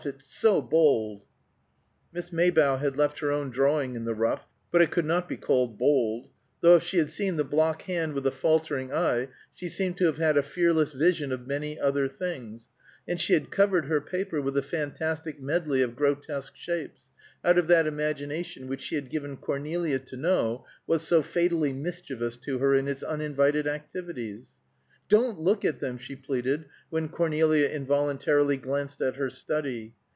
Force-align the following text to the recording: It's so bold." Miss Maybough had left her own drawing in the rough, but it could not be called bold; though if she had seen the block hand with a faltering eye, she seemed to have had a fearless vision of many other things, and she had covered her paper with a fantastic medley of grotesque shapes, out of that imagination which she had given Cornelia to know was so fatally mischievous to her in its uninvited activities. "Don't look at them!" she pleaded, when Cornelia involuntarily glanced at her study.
It's 0.03 0.35
so 0.35 0.63
bold." 0.63 1.27
Miss 2.11 2.33
Maybough 2.33 2.77
had 2.77 2.97
left 2.97 3.19
her 3.19 3.29
own 3.31 3.51
drawing 3.51 3.93
in 3.95 4.03
the 4.03 4.15
rough, 4.15 4.47
but 4.71 4.81
it 4.81 4.89
could 4.89 5.05
not 5.05 5.29
be 5.29 5.37
called 5.37 5.77
bold; 5.77 6.27
though 6.59 6.77
if 6.77 6.81
she 6.81 6.97
had 6.97 7.11
seen 7.11 7.35
the 7.35 7.43
block 7.43 7.83
hand 7.83 8.13
with 8.13 8.25
a 8.25 8.31
faltering 8.31 8.91
eye, 8.91 9.27
she 9.53 9.69
seemed 9.69 9.97
to 9.97 10.07
have 10.07 10.17
had 10.17 10.37
a 10.39 10.41
fearless 10.41 10.91
vision 10.91 11.31
of 11.31 11.45
many 11.45 11.79
other 11.79 12.07
things, 12.07 12.67
and 13.07 13.21
she 13.21 13.33
had 13.33 13.51
covered 13.51 13.85
her 13.85 14.01
paper 14.01 14.41
with 14.41 14.57
a 14.57 14.63
fantastic 14.63 15.39
medley 15.39 15.83
of 15.83 15.95
grotesque 15.95 16.53
shapes, 16.57 17.01
out 17.45 17.59
of 17.59 17.67
that 17.67 17.85
imagination 17.85 18.67
which 18.67 18.81
she 18.81 18.95
had 18.95 19.07
given 19.07 19.37
Cornelia 19.37 19.99
to 19.99 20.17
know 20.17 20.65
was 20.87 21.03
so 21.03 21.21
fatally 21.21 21.73
mischievous 21.73 22.37
to 22.37 22.57
her 22.57 22.73
in 22.73 22.87
its 22.87 23.03
uninvited 23.03 23.67
activities. 23.67 24.53
"Don't 25.09 25.37
look 25.41 25.65
at 25.65 25.81
them!" 25.81 25.97
she 25.97 26.15
pleaded, 26.15 26.63
when 26.89 27.09
Cornelia 27.09 27.67
involuntarily 27.67 28.55
glanced 28.55 29.01
at 29.01 29.17
her 29.17 29.29
study. 29.29 29.93